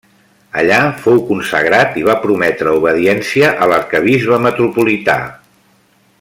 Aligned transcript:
Allà, 0.61 0.77
fou 1.01 1.19
consagrat 1.27 1.99
i 2.01 2.05
va 2.07 2.15
prometre 2.23 2.73
obediència 2.79 3.53
a 3.67 3.69
l'arquebisbe 3.73 4.41
metropolità. 4.47 5.21